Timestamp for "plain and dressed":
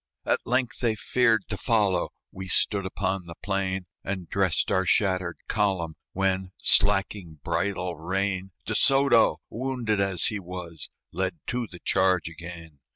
3.43-4.71